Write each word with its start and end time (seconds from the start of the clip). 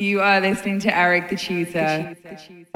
You 0.00 0.22
are 0.22 0.40
listening 0.40 0.80
to 0.80 0.96
Eric 0.96 1.28
the 1.28 1.36
Tutor. 1.36 1.72
same 1.72 2.66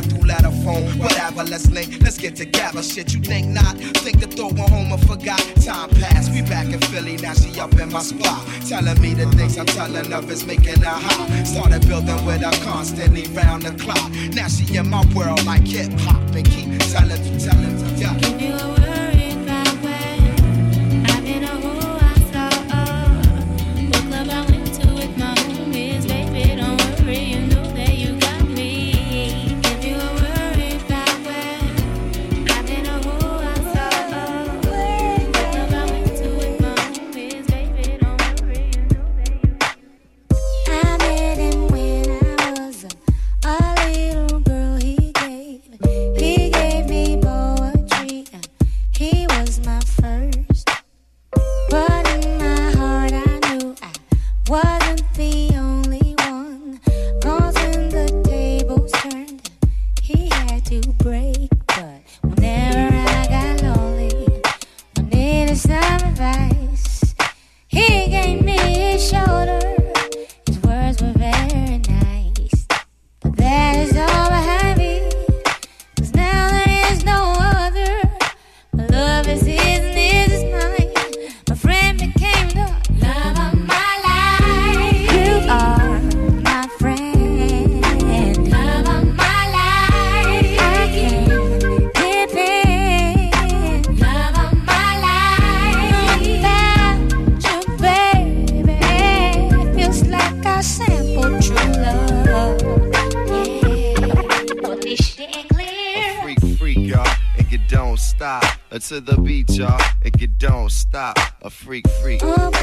Her 0.00 0.08
through 0.08 0.28
letter 0.28 0.50
phone, 0.64 0.98
whatever. 0.98 1.44
Let's 1.44 1.70
link, 1.70 2.00
let's 2.02 2.16
get 2.16 2.36
together. 2.36 2.82
Shit, 2.82 3.12
you 3.12 3.20
think 3.20 3.48
not? 3.48 3.76
Think 4.02 4.20
to 4.20 4.26
throw 4.26 4.48
one 4.48 4.70
home 4.70 4.92
and 4.92 5.06
forgot. 5.06 5.40
Time 5.62 5.90
passed, 5.90 6.32
we 6.32 6.42
back 6.42 6.66
in 6.66 6.80
Philly 6.80 7.16
now. 7.16 7.34
She 7.34 7.58
up 7.60 7.72
in 7.78 7.92
my 7.92 8.00
spot, 8.00 8.46
telling 8.66 9.00
me 9.00 9.14
the 9.14 9.26
things 9.36 9.58
I'm 9.58 9.66
telling 9.66 10.12
of 10.12 10.30
is 10.30 10.46
making 10.46 10.80
her 10.80 10.88
hot. 10.88 11.46
Started 11.46 11.86
building 11.86 12.24
with 12.24 12.42
her 12.42 12.64
constantly 12.64 13.26
round 13.34 13.62
the 13.64 13.72
clock. 13.82 14.10
Now 14.34 14.48
she 14.48 14.76
in 14.76 14.88
my 14.88 15.04
world 15.14 15.44
like 15.44 15.66
hip 15.66 15.92
hop 16.00 16.22
and 16.34 16.48
keep 16.48 16.78
telling 16.90 17.38
telling 17.38 17.82
me, 17.82 18.00
yeah. 18.00 18.89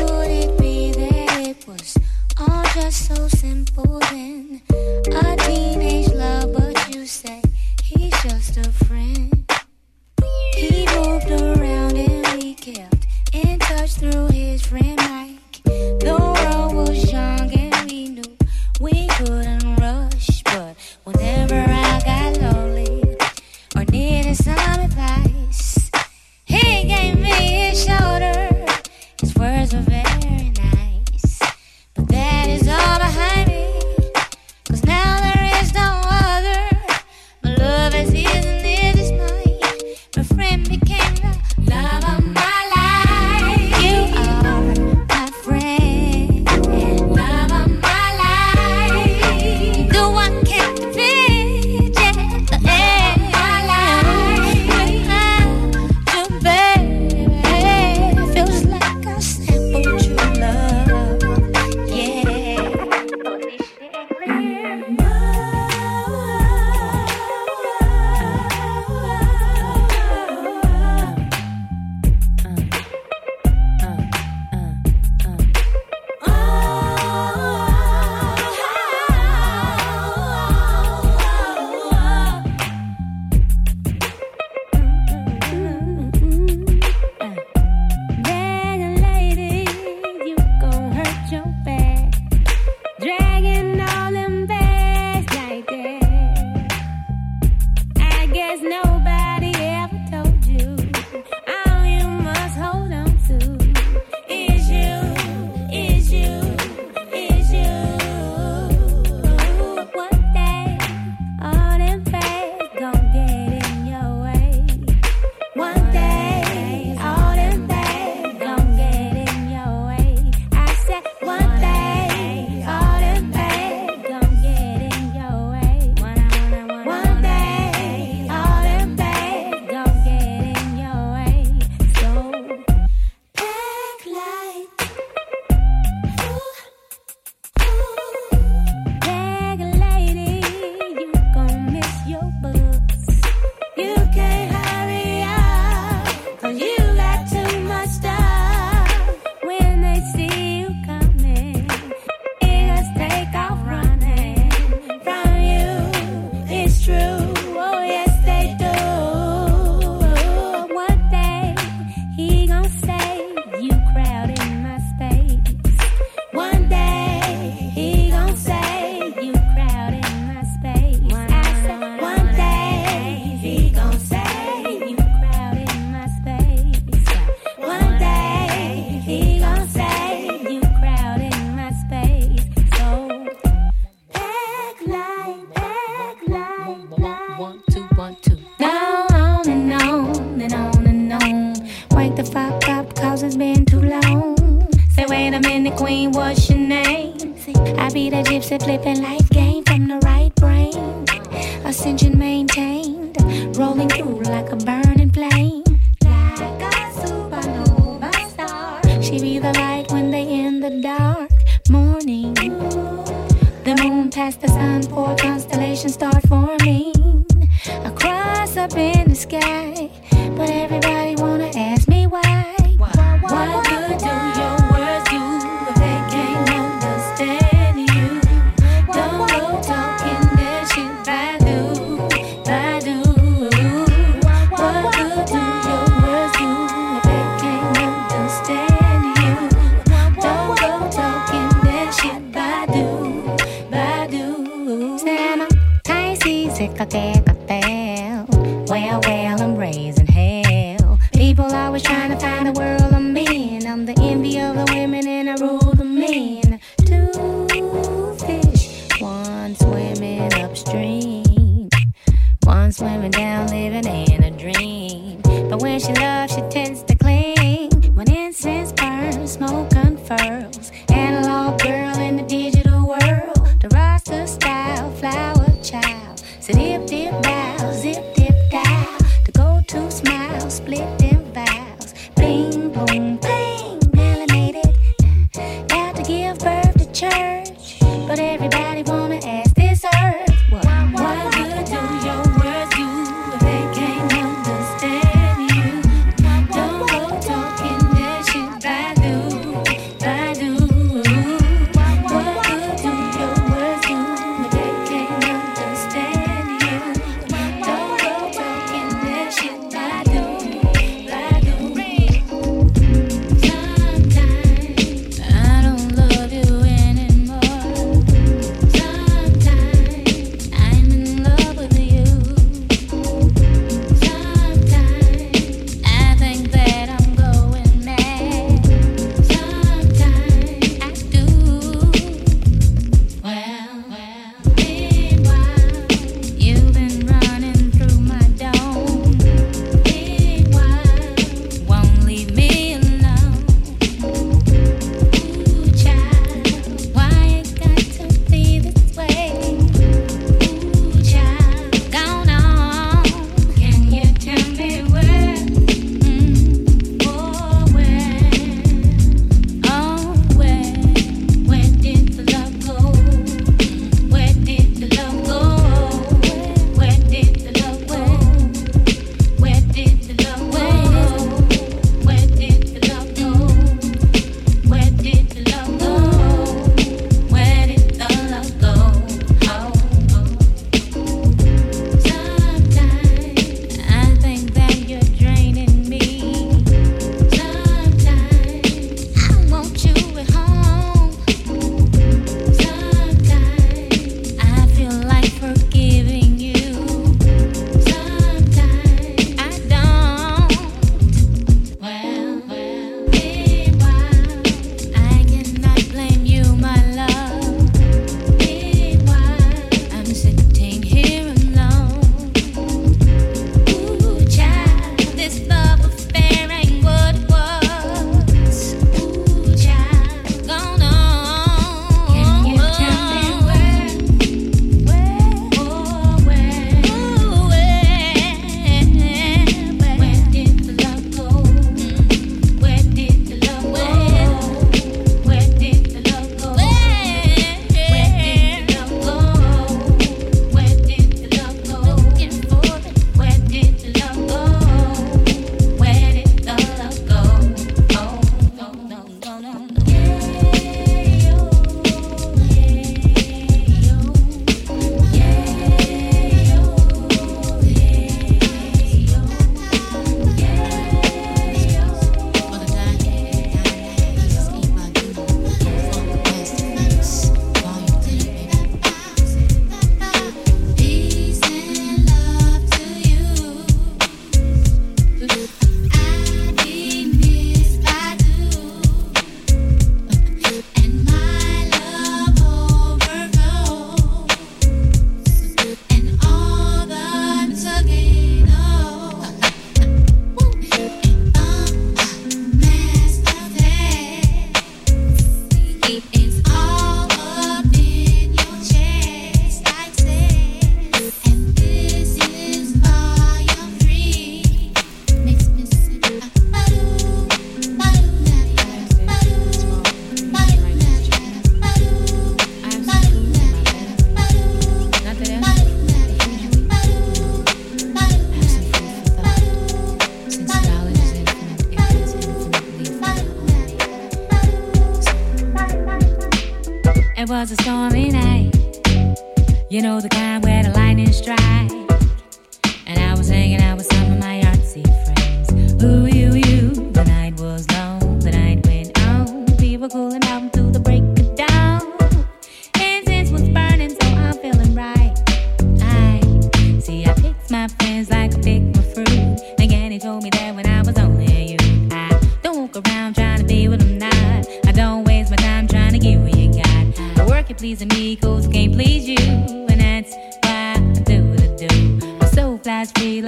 could 0.07 0.31
it 0.31 0.57
be 0.57 0.91
that 0.93 1.47
it 1.47 1.67
was 1.67 1.97
all 2.39 2.63
just 2.73 3.07
so 3.07 3.27
simple 3.27 3.99
then? 4.11 4.61
A 5.11 5.35
teenage 5.45 6.09
love. 6.13 6.46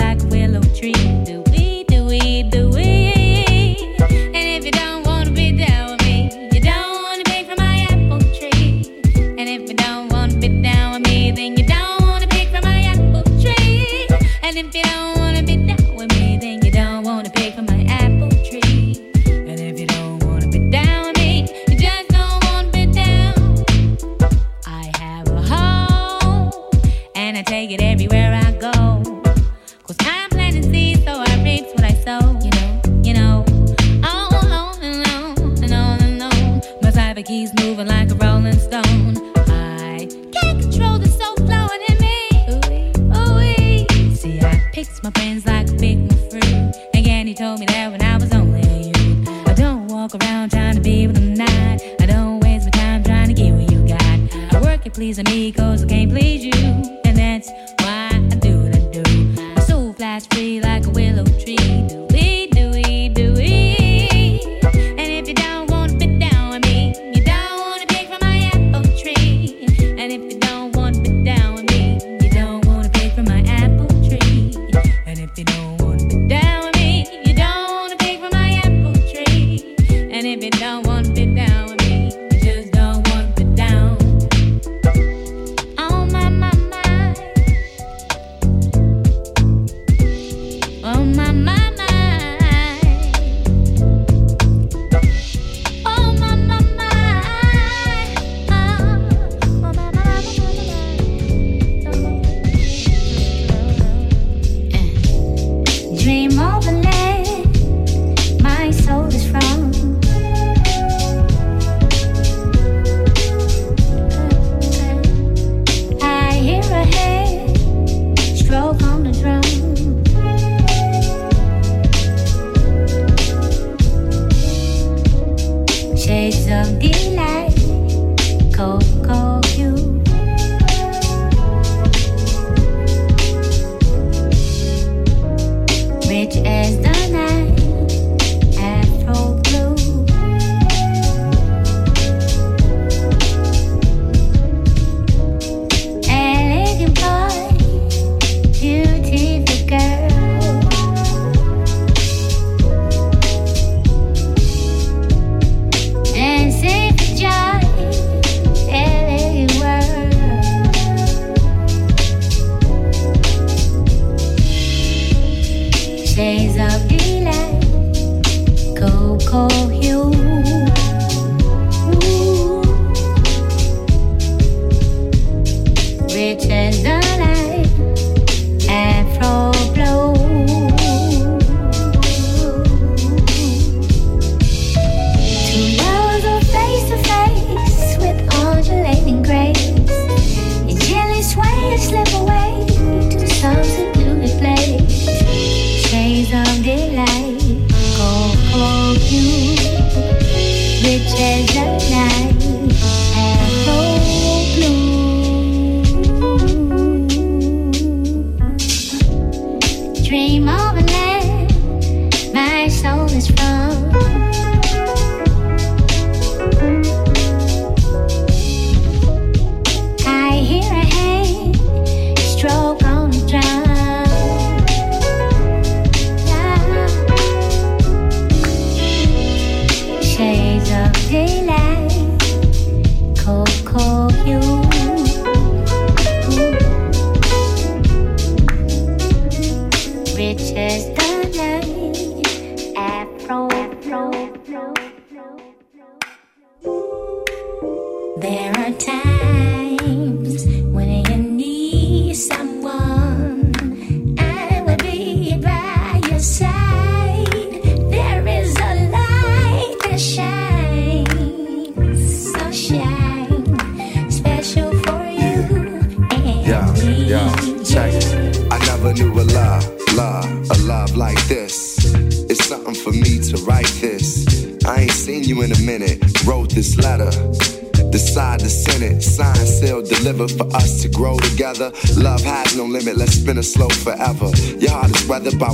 Like 0.10 0.32
willow 0.32 0.62
tree. 0.74 0.94
Do 1.24 1.44
we, 1.52 1.69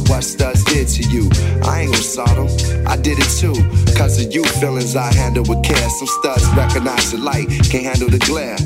what 0.10 0.24
studs 0.24 0.64
did 0.66 0.88
to 0.88 1.04
you. 1.10 1.30
I 1.64 1.82
ain't 1.82 1.94
gon' 1.94 2.02
saw 2.02 2.26
them. 2.26 2.48
I 2.88 2.98
did 2.98 3.18
it 3.20 3.30
too. 3.40 3.56
Cause 3.98 4.24
of 4.24 4.34
you, 4.34 4.44
feelings 4.62 4.96
I 4.96 5.14
handle 5.14 5.44
with 5.48 5.64
care. 5.64 5.90
Some 5.90 6.08
studs 6.08 6.46
recognize 6.56 7.12
the 7.12 7.18
light, 7.18 7.48
can't 7.70 7.86
handle 7.86 8.10
the 8.10 8.20
glare. 8.20 8.58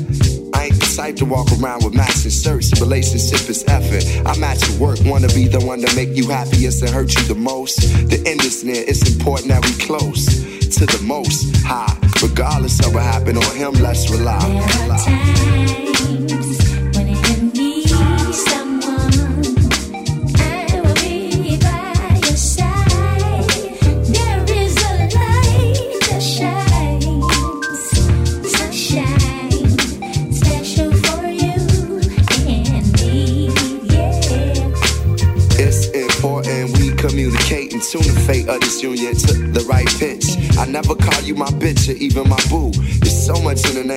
I 0.54 0.66
ain't 0.66 0.74
the 0.80 0.92
type 0.96 1.16
to 1.16 1.24
walk 1.24 1.48
around 1.52 1.84
with 1.84 1.94
matching 1.94 2.30
shirts. 2.30 2.78
Relationship 2.80 3.48
is 3.48 3.64
effort. 3.68 4.04
I 4.26 4.38
match 4.38 4.68
your 4.68 4.78
work, 4.78 4.98
wanna 5.04 5.28
be 5.28 5.48
the 5.48 5.60
one 5.60 5.80
to 5.80 5.94
make 5.96 6.16
you 6.16 6.28
happiest 6.28 6.82
and 6.82 6.90
hurt 6.90 7.14
you 7.14 7.22
the 7.24 7.34
most. 7.34 7.80
The 8.10 8.22
end 8.26 8.44
is 8.44 8.64
near, 8.64 8.84
it's 8.86 9.08
important 9.08 9.48
that 9.48 9.64
we 9.64 9.72
close 9.84 10.26
to 10.76 10.86
the 10.86 11.02
most 11.02 11.56
high. 11.64 11.96
Regardless 12.22 12.78
of 12.84 12.94
what 12.94 13.02
happened 13.02 13.38
on 13.38 13.56
him, 13.56 13.72
let's 13.74 14.10
rely. 14.10 14.38
There 14.38 15.39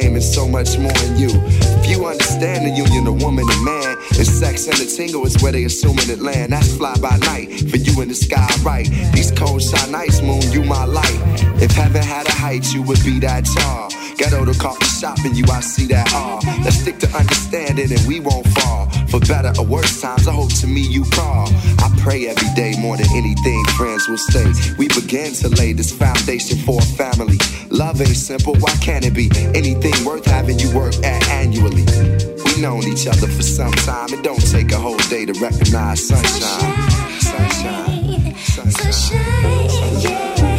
name 0.02 0.16
and 0.16 0.24
so 0.24 0.48
much 0.48 0.78
more 0.78 0.98
in 1.06 1.18
you. 1.18 1.30
If 1.80 1.90
you 1.90 2.06
understand 2.06 2.66
the 2.66 2.72
union 2.72 3.06
of 3.08 3.22
woman 3.22 3.46
and 3.48 3.64
man, 3.64 3.96
and 4.18 4.28
sex 4.28 4.68
and 4.68 4.78
the 4.78 4.86
tingle 4.86 5.26
is 5.26 5.42
where 5.42 5.52
they 5.52 5.66
assuming 5.66 6.10
it 6.10 6.20
land. 6.20 6.52
That's 6.52 6.76
fly 6.76 6.96
by 6.98 7.18
night 7.18 7.70
for 7.70 7.78
you 7.78 8.02
in 8.02 8.08
the 8.08 8.16
sky, 8.16 8.50
right? 8.64 8.88
These 9.14 9.32
cold 9.32 9.62
shot 9.62 9.90
nights, 9.90 10.22
moon, 10.22 10.42
you 10.52 10.64
my 10.64 10.86
light. 10.86 11.22
If 11.62 11.72
heaven 11.72 12.02
had 12.02 12.28
a 12.28 12.32
height, 12.32 12.74
you 12.74 12.82
would 12.84 13.04
be 13.04 13.20
that 13.20 13.46
tall. 13.46 13.93
Ghetto 14.18 14.46
to 14.46 14.58
coffee 14.60 14.86
shop 14.86 15.18
and 15.26 15.36
you, 15.36 15.44
I 15.52 15.60
see 15.62 15.88
that 15.88 16.14
all. 16.14 16.40
Let's 16.64 16.78
stick 16.78 17.00
to 17.00 17.08
understanding 17.18 17.92
and 17.92 18.08
we 18.08 18.20
won't 18.20 18.48
fall. 18.48 18.90
For 19.08 19.20
better 19.20 19.54
or 19.60 19.66
worse 19.66 20.02
times, 20.02 20.28
I 20.28 20.34
hope 20.34 20.54
to 20.62 20.68
me 20.68 20.82
you 20.82 21.04
call. 21.12 21.48
I 21.80 21.90
pray 22.02 22.28
every 22.28 22.50
day 22.56 22.76
more 22.80 22.98
than 22.98 23.08
anything, 23.14 23.64
friends 23.78 24.08
will 24.08 24.18
stay. 24.18 24.46
We 24.78 24.88
begin 24.90 25.34
to 25.36 25.50
lay 25.50 25.74
this 25.74 25.92
foundation 25.92 26.58
for 26.58 26.80
a 26.80 26.86
family. 26.86 27.38
Love 27.70 28.02
ain't 28.02 28.16
simple, 28.16 28.56
why 28.56 28.76
can't 28.78 29.06
it 29.06 29.14
be? 29.14 29.30
Anything 29.56 29.94
worth 30.06 30.26
having 30.26 30.60
you 30.60 30.74
work 30.76 30.96
at 31.04 31.28
annually. 31.30 31.86
We 32.46 32.62
known 32.62 32.84
each 32.84 33.08
other 33.08 33.28
for 33.28 33.44
some 33.44 33.72
time. 33.72 34.10
It 34.14 34.24
don't 34.24 34.40
take 34.52 34.72
a 34.72 34.78
whole 34.78 34.98
day 35.10 35.26
to 35.26 35.34
recognize 35.40 36.08
sunshine. 36.08 37.20
Sunshine. 37.20 38.36
Sunshine. 38.36 38.92
sunshine. 38.94 40.02
Yeah. 40.02 40.34
There 40.36 40.53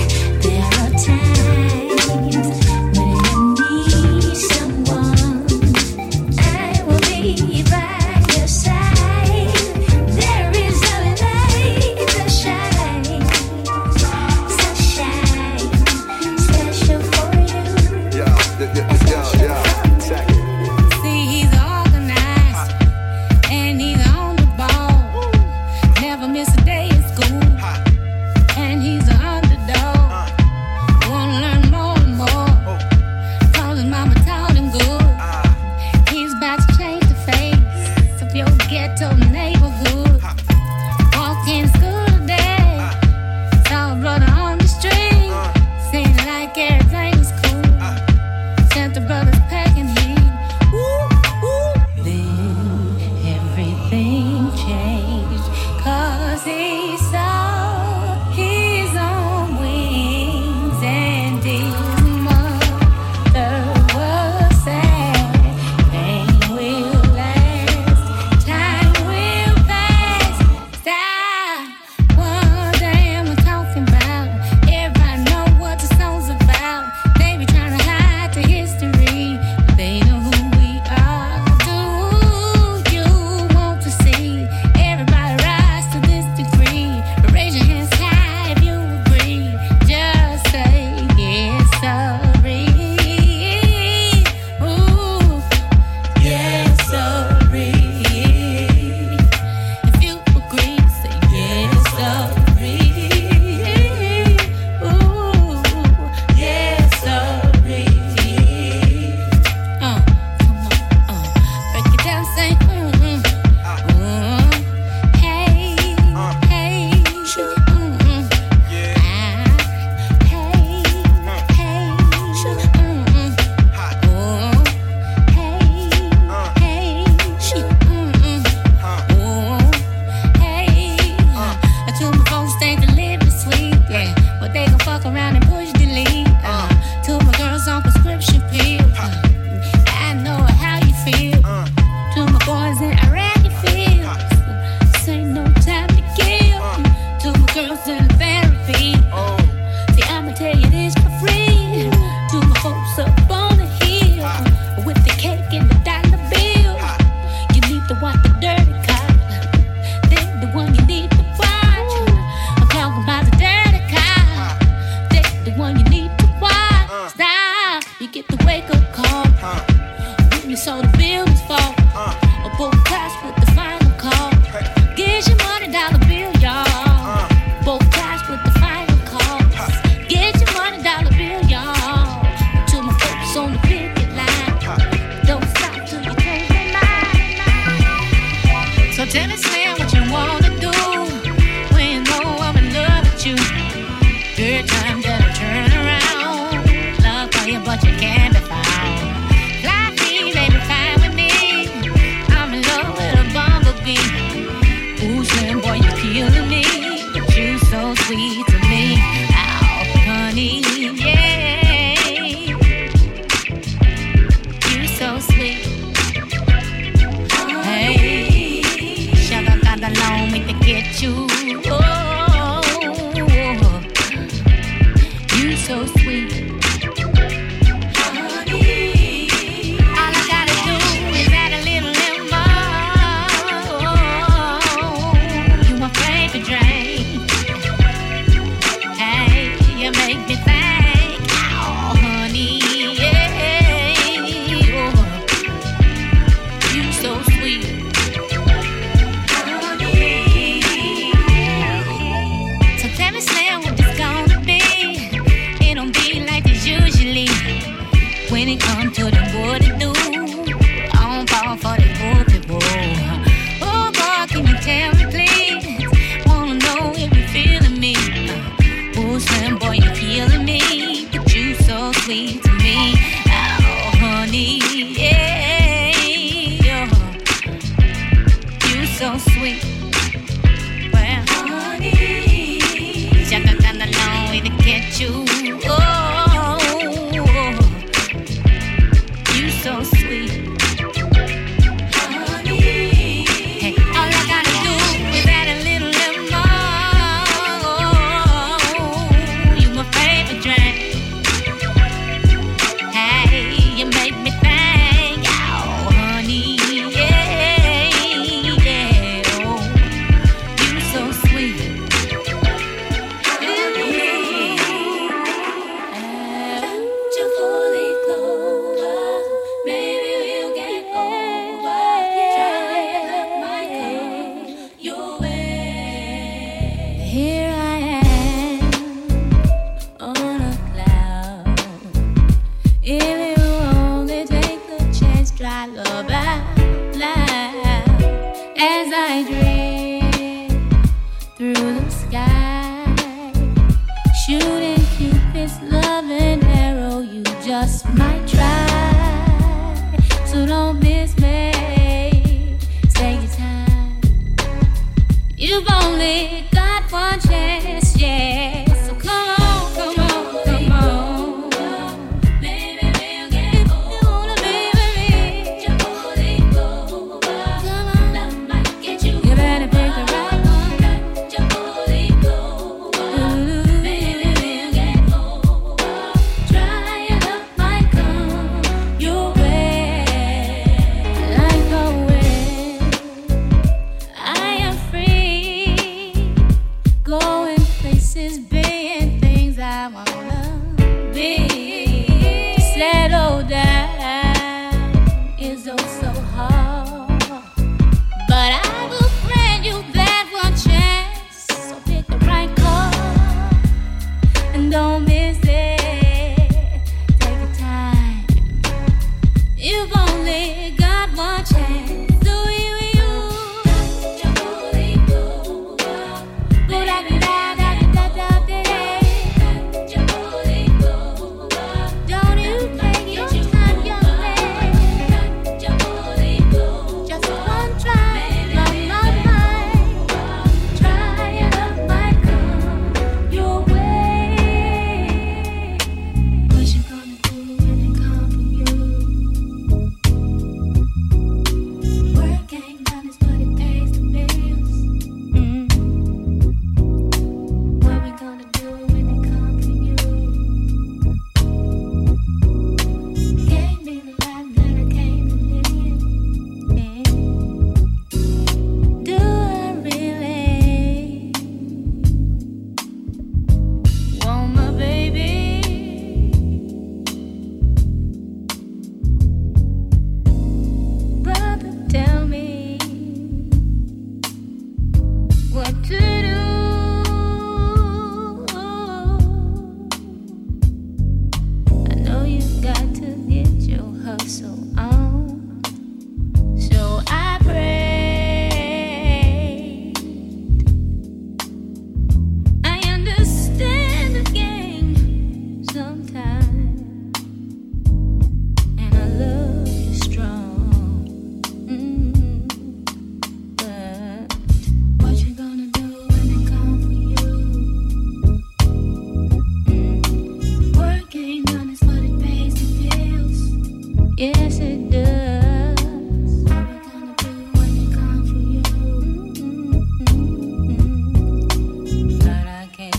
Every 189.16 189.54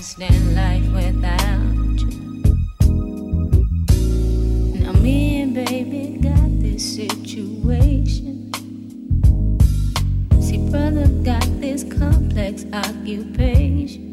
Stand 0.06 0.56
life 0.56 0.88
without 0.94 2.00
you. 2.00 2.46
Now 4.80 4.94
me 5.02 5.42
and 5.42 5.56
baby 5.56 6.20
got 6.22 6.62
this 6.62 6.96
situation. 6.96 8.52
See, 10.40 10.60
brother 10.70 11.08
got 11.24 11.48
this 11.60 11.84
complex 11.84 12.66
occupation. 12.72 14.05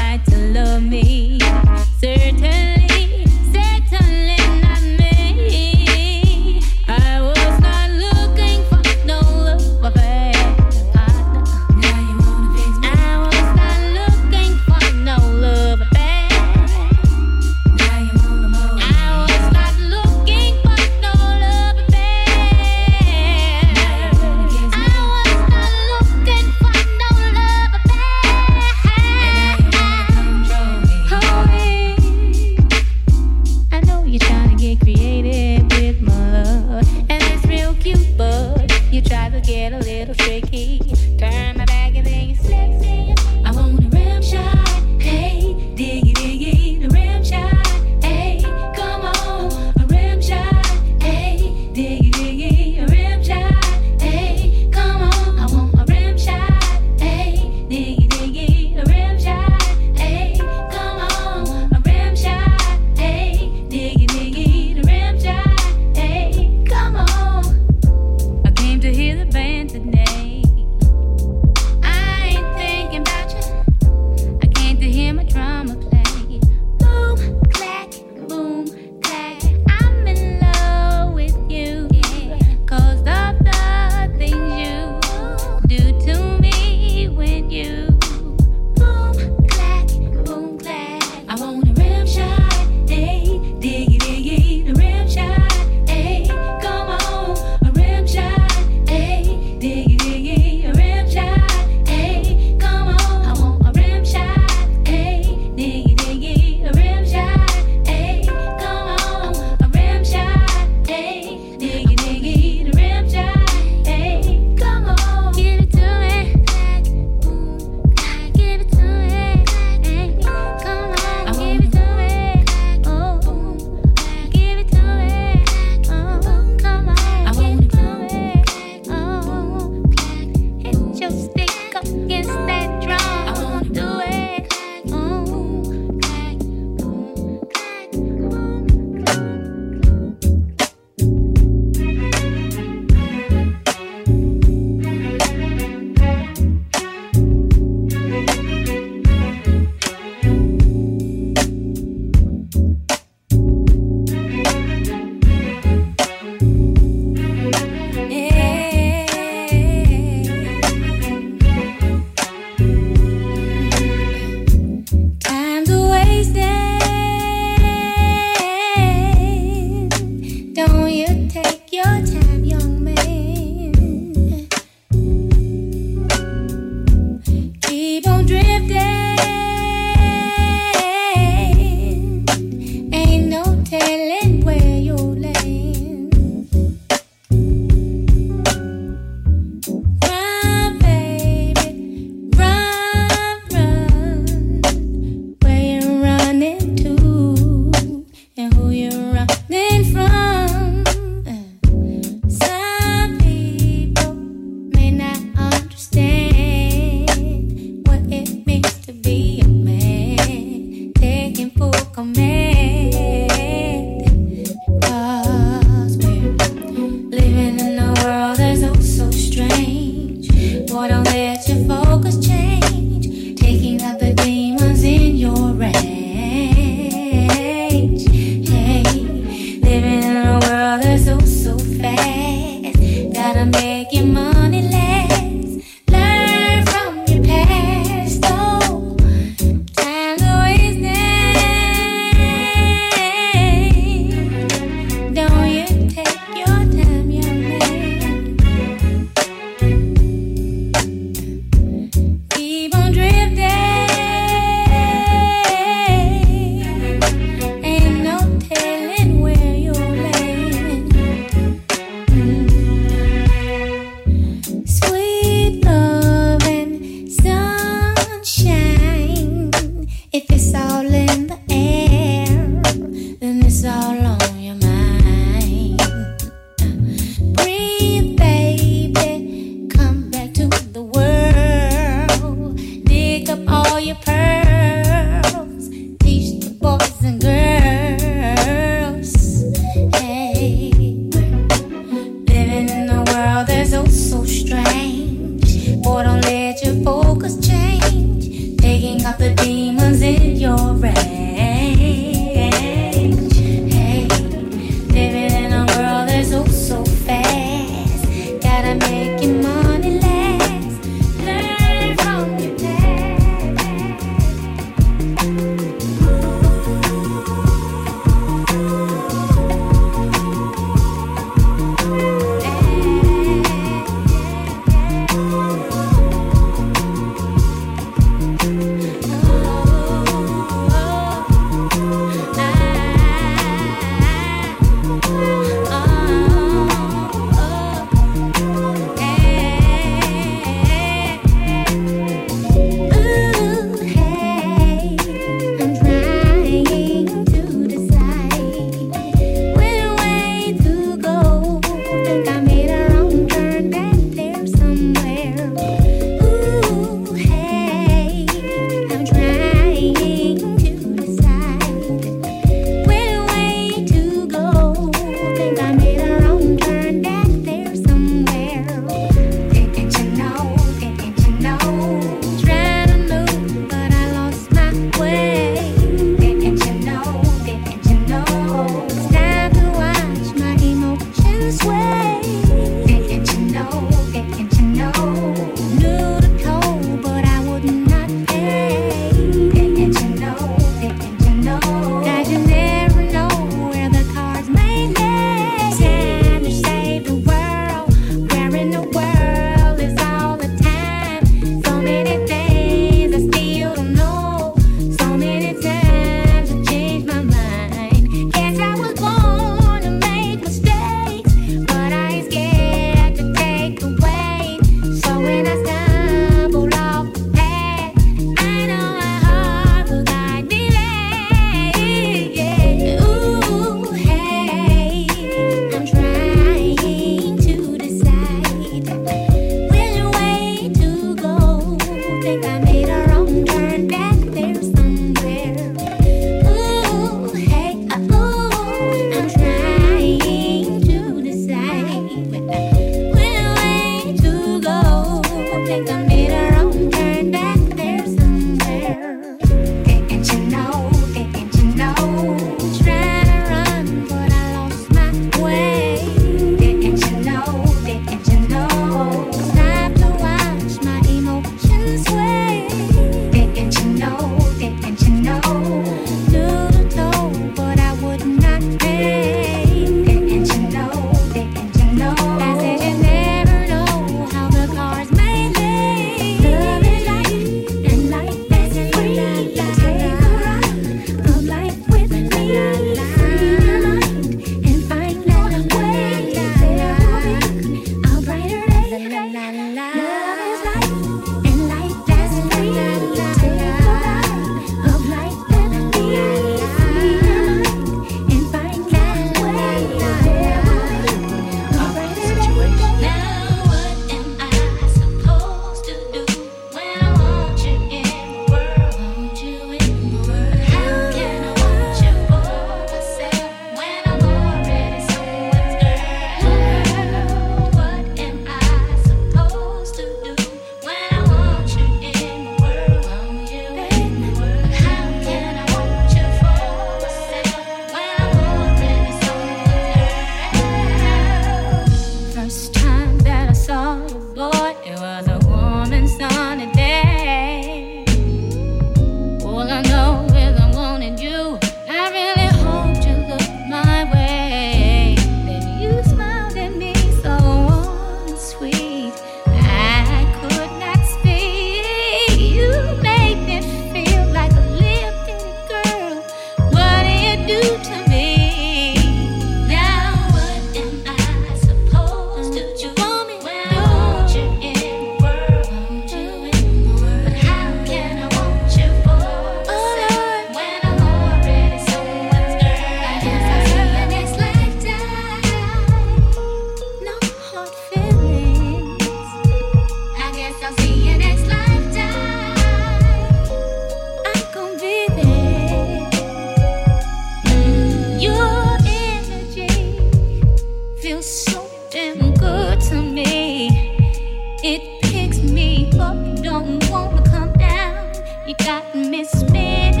Every 594.63 595.89
time 595.91 596.35
you 596.35 596.43
don't 596.43 596.89
want 596.89 597.23
to 597.23 597.31
come 597.31 597.53
around. 597.55 598.21
You 598.45 598.55
got 598.55 598.91
to 598.91 599.45
bring 599.45 600.00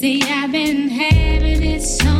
See, 0.00 0.22
I've 0.22 0.50
been 0.50 0.88
having 0.88 1.62
it 1.62 1.82
so 1.82 2.19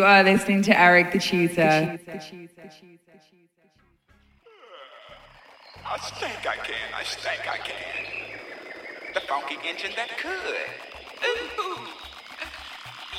are 0.00 0.22
listening 0.22 0.62
to 0.62 0.80
Eric 0.80 1.12
the 1.12 1.18
Tutor. 1.18 1.98
I 5.84 5.98
think 5.98 6.46
I 6.46 6.56
can, 6.56 6.94
I 6.96 7.04
think 7.04 7.46
I 7.46 7.58
can. 7.58 9.12
The 9.14 9.20
funky 9.20 9.56
engine 9.68 9.92
that 9.96 10.16
could. 10.16 10.56
Ooh. 11.24 11.76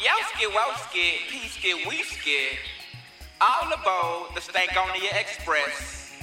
Yowski 0.01 0.47
Wowski, 0.51 1.07
Peaski 1.29 1.73
Weeski. 1.85 2.57
All 3.39 3.71
aboard 3.71 4.33
the 4.35 4.41
Stankonia 4.41 5.19
Express. 5.19 6.13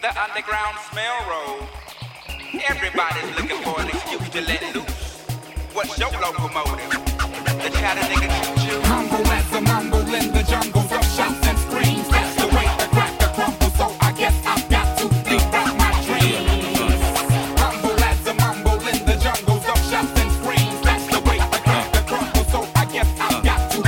The 0.00 0.08
underground 0.22 0.76
smell 0.90 1.18
road. 1.28 1.68
Everybody's 2.68 3.30
looking 3.36 3.62
for 3.62 3.80
an 3.80 3.88
excuse 3.88 4.28
to 4.30 4.40
let 4.42 4.74
loose. 4.74 5.26
What's 5.72 5.98
your 5.98 6.12
locomotive? 6.12 7.15
a 9.56 9.60
mumble 9.60 10.14
in 10.14 10.30
the 10.30 10.38
and 10.38 11.58
screams. 11.58 12.08
That's 12.08 12.36
the 12.36 12.46
way 12.54 12.66
the 12.78 12.86
crumbles. 13.34 13.74
So 13.74 13.86
I 14.00 14.12
guess 14.12 14.34
I 14.46 14.60
got 14.68 14.98
to 14.98 15.06
out 15.56 15.72
my 15.76 15.90
dreams. 16.06 16.78
A 18.26 18.34
mumble 18.34 18.86
in 18.86 19.00
the 19.06 19.16
and 19.96 20.32
screams. 20.38 20.80
That's 20.82 21.06
the 21.06 21.20
way 21.28 21.38
the 21.94 22.02
crumbles. 22.06 22.48
So 22.52 22.68
I 22.74 22.84
guess 22.86 23.08
I 23.18 23.42
got 23.42 23.70
to 23.72 23.78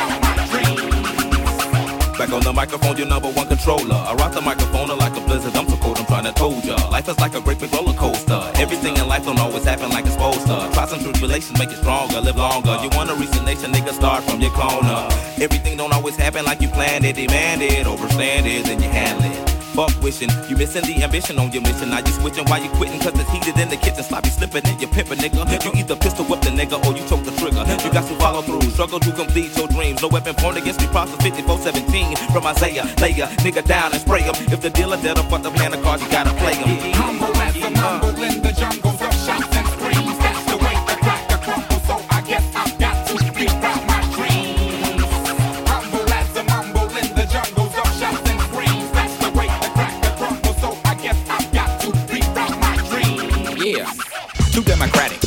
out 0.00 0.20
my 0.24 0.34
dreams. 0.50 2.18
Back 2.18 2.32
on 2.32 2.42
the 2.42 2.52
microphone, 2.52 2.96
your 2.96 3.06
number 3.06 3.30
one 3.30 3.48
controller. 3.48 3.96
I 3.96 4.14
rock 4.14 4.32
the 4.32 4.40
microphone 4.40 4.88
like 4.96 5.16
a 5.16 5.20
blizzard. 5.20 5.56
I'm 5.56 5.68
so 5.68 5.76
cold, 5.76 5.98
I'm 5.98 6.06
trying 6.06 6.24
to 6.24 6.32
told 6.32 6.64
ya. 6.64 6.76
Life 6.90 7.08
is 7.08 7.18
like 7.18 7.34
a 7.34 7.40
great 7.40 7.58
big 7.58 7.72
roller 7.72 7.92
coaster. 7.94 8.25
Everything 8.58 8.96
in 8.96 9.06
life 9.06 9.24
don't 9.24 9.38
always 9.38 9.64
happen 9.64 9.90
like 9.90 10.04
it's 10.06 10.14
supposed 10.14 10.46
to. 10.46 10.70
Try 10.72 10.86
some 10.86 11.00
tribulations, 11.00 11.58
make 11.58 11.70
it 11.70 11.76
stronger, 11.76 12.20
live 12.20 12.36
longer. 12.36 12.78
You 12.82 12.88
wanna 12.96 13.14
reach 13.14 13.30
the 13.30 13.42
nation, 13.42 13.70
nigga, 13.72 13.92
start 13.92 14.24
from 14.24 14.40
your 14.40 14.50
corner. 14.52 15.08
Everything 15.38 15.76
don't 15.76 15.92
always 15.92 16.16
happen 16.16 16.44
like 16.44 16.62
you 16.62 16.68
planned 16.68 17.04
it, 17.04 17.16
demand 17.16 17.62
it, 17.62 17.86
overstand 17.86 18.46
it, 18.46 18.64
then 18.64 18.82
you 18.82 18.88
handle 18.88 19.30
it. 19.30 19.46
Fuck 19.76 19.92
wishing, 20.00 20.30
you 20.48 20.56
missing 20.56 20.80
the 20.88 21.04
ambition 21.04 21.38
on 21.38 21.52
your 21.52 21.60
mission. 21.60 21.90
Now 21.90 21.98
you 21.98 22.12
switching 22.16 22.46
while 22.46 22.62
you 22.62 22.70
quitting, 22.70 22.98
cause 22.98 23.12
it's 23.12 23.28
heated 23.28 23.60
in 23.60 23.68
the 23.68 23.76
kitchen. 23.76 24.02
Sloppy 24.02 24.30
slipping 24.30 24.64
in 24.64 24.80
your 24.80 24.88
pimpin', 24.88 25.20
nigga. 25.20 25.44
You 25.62 25.72
either 25.78 25.96
pistol 25.96 26.24
whip 26.24 26.40
the 26.40 26.48
nigga 26.48 26.80
or 26.80 26.96
you 26.96 27.04
choke 27.06 27.24
the 27.28 27.32
trigger. 27.36 27.60
You 27.84 27.92
got 27.92 28.08
to 28.08 28.16
follow 28.16 28.40
through, 28.40 28.62
struggle 28.70 29.00
to 29.00 29.12
complete 29.12 29.54
your 29.54 29.68
dreams. 29.68 30.00
No 30.00 30.08
weapon 30.08 30.34
formed 30.36 30.56
against 30.56 30.80
me, 30.80 30.86
Proverbs 30.86 31.20
5417 31.22 32.16
from 32.32 32.46
Isaiah. 32.46 32.88
Lay 33.04 33.20
a 33.20 33.28
nigga 33.44 33.62
down 33.66 33.92
and 33.92 34.00
spray 34.00 34.22
him. 34.22 34.34
If 34.48 34.62
the 34.62 34.70
dealer 34.70 34.96
dead, 34.96 35.18
or 35.18 35.24
fuck 35.24 35.42
the 35.42 35.50
plan 35.50 35.74
of 35.74 35.82
cards, 35.82 36.02
you 36.02 36.08
gotta 36.08 36.32
play 36.40 36.54
him. 36.54 36.94
Humble 36.96 37.36
a 37.66 37.70
mumble 37.70 38.22
in 38.22 38.40
the 38.42 38.52
jungles 38.52 39.02
of 39.02 39.12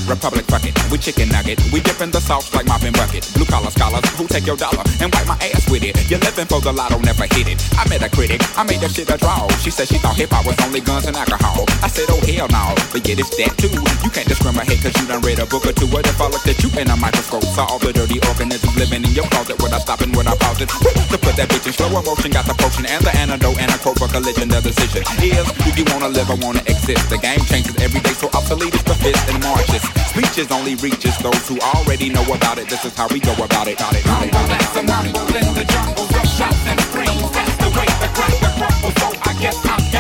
republic 0.10 0.46
fuck 0.50 0.66
it. 0.66 0.74
We 0.90 0.98
chicken 0.98 1.30
nugget, 1.30 1.62
we 1.72 1.80
dipping 1.80 2.10
the 2.10 2.20
sauce 2.20 2.50
like 2.54 2.66
mopping 2.66 2.94
bucket. 2.94 3.30
Blue 3.38 3.46
collar 3.46 3.70
scholars 3.70 4.04
who 4.18 4.26
take 4.26 4.46
your 4.50 4.58
dollar 4.58 4.82
and 5.00 5.14
wipe 5.14 5.30
my 5.30 5.38
ass 5.54 5.70
with 5.70 5.86
it. 5.86 5.94
You're 6.10 6.20
living 6.26 6.50
for 6.50 6.60
the 6.60 6.74
lotto, 6.74 6.98
never 7.06 7.30
hit 7.30 7.46
it. 7.46 7.62
I 7.78 7.86
met 7.88 8.02
a 8.02 8.10
critic, 8.10 8.42
I 8.58 8.66
made 8.66 8.82
that 8.82 8.92
shit 8.92 9.10
a 9.14 9.18
draw. 9.18 9.46
She 9.62 9.70
said 9.70 9.88
she 9.88 10.02
thought 10.02 10.18
hip 10.18 10.34
hop 10.34 10.50
was 10.50 10.58
only 10.66 10.82
guns 10.82 11.06
and 11.06 11.16
alcohol. 11.16 11.70
I 11.86 11.88
said, 11.88 12.10
oh 12.10 12.20
hell 12.26 12.50
no, 12.50 12.74
forget 12.90 13.22
it's 13.22 13.30
that 13.38 13.54
too. 13.62 13.70
You 13.70 14.10
can't 14.10 14.28
discriminate 14.28 14.82
cause 14.82 14.98
you 14.98 15.06
done 15.06 15.22
read 15.22 15.38
a 15.38 15.46
book 15.46 15.70
or 15.70 15.74
two 15.78 15.88
where 15.94 16.02
the 16.02 16.12
look 16.34 16.44
that 16.44 16.58
you 16.66 16.70
in 16.82 16.90
a 16.90 16.98
microscope. 16.98 17.46
Saw 17.54 17.70
all 17.70 17.80
the 17.80 17.94
dirty 17.94 18.18
organisms 18.26 18.74
living 18.76 19.06
in 19.06 19.14
your 19.14 19.30
closet. 19.30 19.62
Would 19.62 19.74
I 19.74 19.80
stop 19.80 20.02
and 20.02 20.16
would 20.18 20.26
I 20.26 20.36
pause 20.36 20.60
it? 20.62 20.70
To 21.14 21.18
put 21.22 21.38
that 21.38 21.54
bitch 21.54 21.70
in 21.70 21.74
slow 21.74 21.90
motion, 21.94 22.34
got 22.34 22.50
the 22.50 22.58
potion 22.58 22.90
and 22.90 23.04
the 23.06 23.14
antidote 23.14 23.62
and 23.62 23.70
a 23.70 23.78
quote 23.78 24.02
for 24.02 24.10
collision. 24.10 24.50
The 24.50 24.62
decision 24.62 25.06
is, 25.22 25.46
do 25.54 25.70
you 25.78 25.86
wanna 25.94 26.10
live 26.10 26.30
or 26.34 26.38
wanna 26.42 26.66
exist? 26.66 27.10
The 27.14 27.22
game 27.22 27.42
changes 27.46 27.78
every 27.78 28.02
day, 28.02 28.16
so 28.18 28.28
obsolete 28.34 28.74
is 28.74 28.84
the 28.84 28.96
fist 28.98 29.22
and 29.30 29.44
marches. 29.44 29.99
Speeches 30.08 30.52
only 30.52 30.76
reaches 30.76 31.18
those 31.20 31.48
who 31.48 31.60
already 31.60 32.10
know 32.10 32.24
about 32.34 32.58
it. 32.58 32.70
This 32.70 32.86
is 32.86 32.96
how 32.96 33.08
we 33.10 33.20
go 33.20 33.34
about 33.34 33.68
it. 33.68 33.78
Got 33.78 33.96
it, 33.96 34.04
got 34.06 34.26
it, 34.26 34.32
got 34.32 34.50
it, 34.50 34.86
mumble 34.88 35.36
in 35.36 35.54
the 35.54 35.66
jungles 35.66 36.10
of 36.10 36.26
shouts 36.28 36.66
and 36.68 36.80
screams. 36.82 37.32
That's 37.32 37.56
the 37.58 37.70
way 37.78 37.86
the 38.00 38.10
cracker 38.14 38.52
crumbles, 38.58 38.96
so 39.02 39.08
I 39.30 39.34
guess 39.40 39.66
I've 39.66 39.99